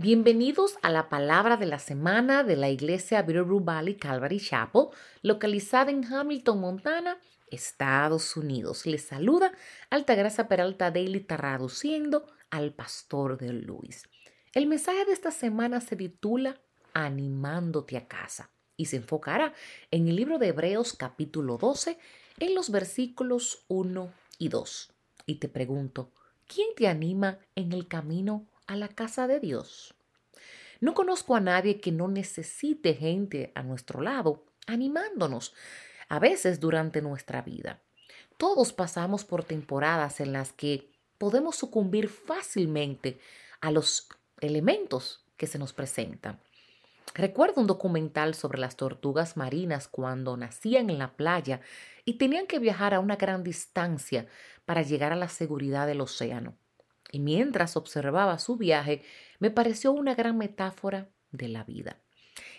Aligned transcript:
Bienvenidos 0.00 0.78
a 0.82 0.90
la 0.92 1.08
palabra 1.08 1.56
de 1.56 1.66
la 1.66 1.80
semana 1.80 2.44
de 2.44 2.54
la 2.54 2.70
iglesia 2.70 3.20
Bitterroot 3.22 3.64
Valley 3.64 3.96
Calvary 3.96 4.38
Chapel, 4.38 4.90
localizada 5.22 5.90
en 5.90 6.04
Hamilton, 6.04 6.60
Montana, 6.60 7.18
Estados 7.50 8.36
Unidos. 8.36 8.86
Les 8.86 9.04
saluda 9.04 9.50
Altagracia 9.90 10.46
Peralta 10.46 10.92
Daily 10.92 11.18
traduciendo 11.18 12.26
al 12.48 12.72
pastor 12.74 13.38
de 13.38 13.52
Luis. 13.52 14.08
El 14.54 14.68
mensaje 14.68 15.04
de 15.04 15.12
esta 15.12 15.32
semana 15.32 15.80
se 15.80 15.96
titula 15.96 16.60
Animándote 16.94 17.96
a 17.96 18.06
casa 18.06 18.52
y 18.76 18.84
se 18.84 18.98
enfocará 18.98 19.52
en 19.90 20.06
el 20.06 20.14
libro 20.14 20.38
de 20.38 20.46
Hebreos 20.46 20.92
capítulo 20.92 21.58
12 21.58 21.98
en 22.38 22.54
los 22.54 22.70
versículos 22.70 23.64
1 23.66 24.12
y 24.38 24.48
2. 24.48 24.92
Y 25.26 25.34
te 25.40 25.48
pregunto, 25.48 26.12
¿quién 26.46 26.68
te 26.76 26.86
anima 26.86 27.40
en 27.56 27.72
el 27.72 27.88
camino 27.88 28.46
a 28.68 28.76
la 28.76 28.88
casa 28.88 29.26
de 29.26 29.40
Dios. 29.40 29.94
No 30.80 30.94
conozco 30.94 31.34
a 31.34 31.40
nadie 31.40 31.80
que 31.80 31.90
no 31.90 32.06
necesite 32.06 32.94
gente 32.94 33.50
a 33.56 33.64
nuestro 33.64 34.00
lado 34.00 34.44
animándonos, 34.68 35.54
a 36.08 36.20
veces 36.20 36.60
durante 36.60 37.02
nuestra 37.02 37.42
vida. 37.42 37.80
Todos 38.36 38.72
pasamos 38.72 39.24
por 39.24 39.42
temporadas 39.42 40.20
en 40.20 40.32
las 40.32 40.52
que 40.52 40.92
podemos 41.16 41.56
sucumbir 41.56 42.08
fácilmente 42.08 43.18
a 43.60 43.72
los 43.72 44.08
elementos 44.40 45.24
que 45.36 45.48
se 45.48 45.58
nos 45.58 45.72
presentan. 45.72 46.38
Recuerdo 47.14 47.60
un 47.60 47.66
documental 47.66 48.34
sobre 48.34 48.60
las 48.60 48.76
tortugas 48.76 49.36
marinas 49.36 49.88
cuando 49.88 50.36
nacían 50.36 50.90
en 50.90 50.98
la 50.98 51.16
playa 51.16 51.60
y 52.04 52.14
tenían 52.14 52.46
que 52.46 52.58
viajar 52.58 52.94
a 52.94 53.00
una 53.00 53.16
gran 53.16 53.42
distancia 53.42 54.26
para 54.66 54.82
llegar 54.82 55.12
a 55.12 55.16
la 55.16 55.28
seguridad 55.28 55.86
del 55.86 56.02
océano 56.02 56.54
y 57.10 57.20
mientras 57.20 57.76
observaba 57.76 58.38
su 58.38 58.56
viaje 58.56 59.02
me 59.38 59.50
pareció 59.50 59.92
una 59.92 60.14
gran 60.14 60.36
metáfora 60.38 61.10
de 61.30 61.48
la 61.48 61.64
vida. 61.64 62.00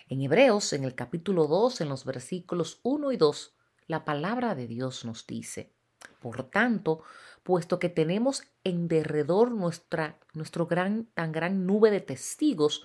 En 0.08 0.20
Hebreos, 0.20 0.72
en 0.72 0.84
el 0.84 0.94
capítulo 0.94 1.46
2, 1.46 1.82
en 1.82 1.88
los 1.88 2.04
versículos 2.04 2.80
1 2.82 3.12
y 3.12 3.16
2, 3.16 3.54
la 3.86 4.04
palabra 4.04 4.54
de 4.54 4.66
Dios 4.66 5.04
nos 5.04 5.26
dice, 5.26 5.72
por 6.20 6.50
tanto, 6.50 7.02
puesto 7.42 7.78
que 7.78 7.88
tenemos 7.88 8.44
en 8.64 8.88
derredor 8.88 9.50
nuestra 9.52 10.18
nuestro 10.34 10.66
gran, 10.66 11.06
tan 11.14 11.32
gran 11.32 11.66
nube 11.66 11.90
de 11.90 12.00
testigos, 12.00 12.84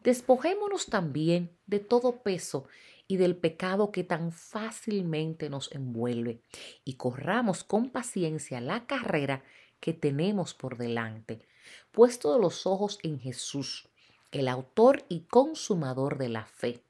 despojémonos 0.00 0.86
también 0.86 1.56
de 1.66 1.78
todo 1.78 2.22
peso 2.22 2.66
y 3.06 3.16
del 3.16 3.36
pecado 3.36 3.92
que 3.92 4.04
tan 4.04 4.32
fácilmente 4.32 5.50
nos 5.50 5.70
envuelve, 5.72 6.40
y 6.84 6.94
corramos 6.94 7.64
con 7.64 7.90
paciencia 7.90 8.60
la 8.60 8.86
carrera 8.86 9.44
que 9.82 9.92
tenemos 9.92 10.54
por 10.54 10.78
delante, 10.78 11.42
puesto 11.90 12.38
los 12.38 12.66
ojos 12.68 13.00
en 13.02 13.18
Jesús, 13.18 13.88
el 14.30 14.46
autor 14.46 15.04
y 15.08 15.22
consumador 15.22 16.18
de 16.18 16.28
la 16.28 16.46
fe, 16.46 16.84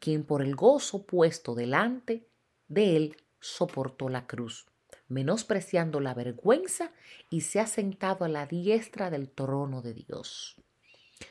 quien 0.00 0.24
por 0.24 0.40
el 0.40 0.56
gozo 0.56 1.04
puesto 1.04 1.54
delante 1.54 2.26
de 2.68 2.96
él 2.96 3.16
soportó 3.38 4.08
la 4.08 4.26
cruz, 4.26 4.64
menospreciando 5.08 6.00
la 6.00 6.14
vergüenza 6.14 6.90
y 7.28 7.42
se 7.42 7.60
ha 7.60 7.66
sentado 7.66 8.24
a 8.24 8.28
la 8.28 8.46
diestra 8.46 9.10
del 9.10 9.28
trono 9.28 9.82
de 9.82 9.92
Dios. 9.92 10.56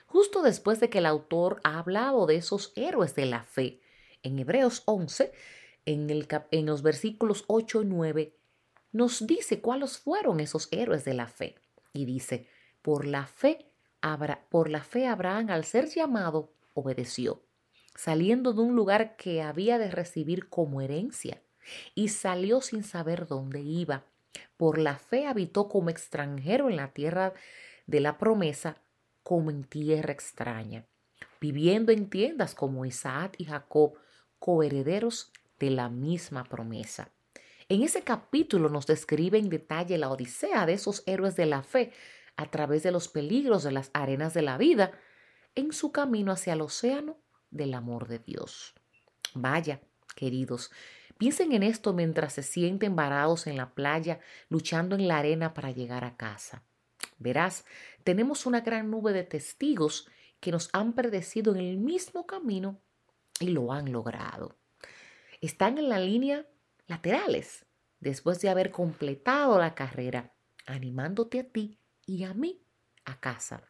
Justo 0.05 0.43
después 0.43 0.79
de 0.79 0.91
que 0.91 0.99
el 0.99 1.07
autor 1.07 1.61
ha 1.63 1.79
hablado 1.79 2.27
de 2.27 2.35
esos 2.35 2.73
héroes 2.75 3.15
de 3.15 3.25
la 3.25 3.43
fe, 3.43 3.81
en 4.21 4.37
Hebreos 4.37 4.83
11, 4.85 5.31
en, 5.85 6.27
en 6.51 6.65
los 6.67 6.83
versículos 6.83 7.43
8 7.47 7.81
y 7.81 7.85
9, 7.85 8.35
nos 8.91 9.25
dice 9.25 9.61
cuáles 9.61 9.97
fueron 9.97 10.39
esos 10.39 10.67
héroes 10.71 11.05
de 11.05 11.13
la 11.13 11.27
fe. 11.27 11.55
Y 11.93 12.05
dice, 12.05 12.47
por 12.81 13.05
la 13.05 13.25
fe, 13.27 13.71
por 14.49 14.69
la 14.69 14.83
fe 14.83 15.07
Abraham 15.07 15.49
al 15.49 15.65
ser 15.65 15.87
llamado 15.87 16.53
obedeció, 16.73 17.43
saliendo 17.95 18.53
de 18.53 18.61
un 18.61 18.75
lugar 18.75 19.15
que 19.15 19.41
había 19.41 19.77
de 19.77 19.91
recibir 19.91 20.49
como 20.49 20.81
herencia, 20.81 21.41
y 21.93 22.09
salió 22.09 22.61
sin 22.61 22.83
saber 22.83 23.27
dónde 23.27 23.61
iba. 23.61 24.05
Por 24.57 24.77
la 24.77 24.97
fe 24.97 25.27
habitó 25.27 25.67
como 25.67 25.89
extranjero 25.89 26.69
en 26.69 26.77
la 26.77 26.93
tierra 26.93 27.33
de 27.85 27.99
la 27.99 28.17
promesa, 28.17 28.81
como 29.23 29.51
en 29.51 29.63
tierra 29.63 30.11
extraña, 30.11 30.87
viviendo 31.39 31.91
en 31.91 32.09
tiendas 32.09 32.55
como 32.55 32.85
Isaac 32.85 33.35
y 33.37 33.45
Jacob, 33.45 33.93
coherederos 34.39 35.31
de 35.59 35.69
la 35.69 35.89
misma 35.89 36.43
promesa. 36.45 37.11
En 37.71 37.83
ese 37.83 38.03
capítulo 38.03 38.67
nos 38.67 38.85
describe 38.85 39.37
en 39.37 39.47
detalle 39.47 39.97
la 39.97 40.09
odisea 40.11 40.65
de 40.65 40.73
esos 40.73 41.03
héroes 41.05 41.37
de 41.37 41.45
la 41.45 41.63
fe 41.63 41.93
a 42.35 42.51
través 42.51 42.83
de 42.83 42.91
los 42.91 43.07
peligros 43.07 43.63
de 43.63 43.71
las 43.71 43.91
arenas 43.93 44.33
de 44.33 44.41
la 44.41 44.57
vida 44.57 44.91
en 45.55 45.71
su 45.71 45.93
camino 45.93 46.33
hacia 46.33 46.51
el 46.51 46.59
océano 46.59 47.15
del 47.49 47.73
amor 47.73 48.09
de 48.09 48.19
Dios. 48.19 48.73
Vaya, 49.35 49.79
queridos, 50.17 50.69
piensen 51.17 51.53
en 51.53 51.63
esto 51.63 51.93
mientras 51.93 52.33
se 52.33 52.43
sienten 52.43 52.97
varados 52.97 53.47
en 53.47 53.55
la 53.55 53.73
playa 53.73 54.19
luchando 54.49 54.97
en 54.97 55.07
la 55.07 55.19
arena 55.19 55.53
para 55.53 55.71
llegar 55.71 56.03
a 56.03 56.17
casa. 56.17 56.63
Verás, 57.19 57.63
tenemos 58.03 58.45
una 58.45 58.59
gran 58.59 58.91
nube 58.91 59.13
de 59.13 59.23
testigos 59.23 60.09
que 60.41 60.51
nos 60.51 60.69
han 60.73 60.91
predecido 60.91 61.55
en 61.55 61.61
el 61.61 61.77
mismo 61.77 62.27
camino 62.27 62.81
y 63.39 63.47
lo 63.47 63.71
han 63.71 63.93
logrado. 63.93 64.57
Están 65.39 65.77
en 65.77 65.87
la 65.87 65.99
línea 65.99 66.45
laterales 66.91 67.65
después 68.01 68.41
de 68.41 68.49
haber 68.49 68.69
completado 68.69 69.57
la 69.57 69.75
carrera, 69.75 70.33
animándote 70.65 71.39
a 71.39 71.43
ti 71.45 71.79
y 72.05 72.25
a 72.25 72.33
mí 72.33 72.65
a 73.05 73.21
casa, 73.21 73.63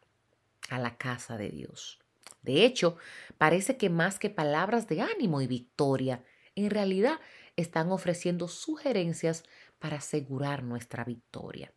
a 0.68 0.80
la 0.80 0.98
casa 0.98 1.36
de 1.36 1.48
Dios. 1.48 2.00
De 2.42 2.64
hecho, 2.64 2.96
parece 3.38 3.76
que 3.76 3.90
más 3.90 4.18
que 4.18 4.28
palabras 4.28 4.88
de 4.88 5.02
ánimo 5.02 5.40
y 5.40 5.46
victoria, 5.46 6.24
en 6.56 6.70
realidad 6.70 7.20
están 7.54 7.92
ofreciendo 7.92 8.48
sugerencias 8.48 9.44
para 9.78 9.98
asegurar 9.98 10.64
nuestra 10.64 11.04
victoria. 11.04 11.72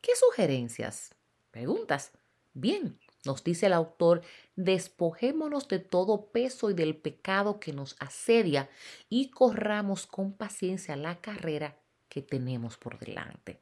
¿Qué 0.00 0.14
sugerencias? 0.14 1.16
Preguntas. 1.50 2.12
Bien, 2.52 3.00
nos 3.24 3.42
dice 3.42 3.66
el 3.66 3.72
autor, 3.72 4.22
despojémonos 4.56 5.68
de 5.68 5.78
todo 5.78 6.26
peso 6.30 6.70
y 6.70 6.74
del 6.74 6.96
pecado 6.96 7.58
que 7.58 7.72
nos 7.72 7.96
asedia 7.98 8.68
y 9.08 9.30
corramos 9.30 10.06
con 10.06 10.32
paciencia 10.32 10.96
la 10.96 11.20
carrera 11.20 11.78
que 12.08 12.22
tenemos 12.22 12.76
por 12.76 12.98
delante. 12.98 13.60